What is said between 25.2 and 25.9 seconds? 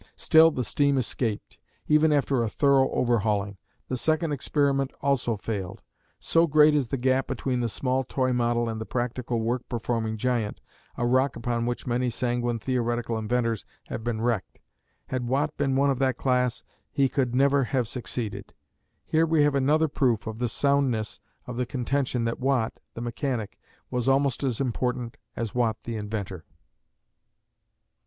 as Watt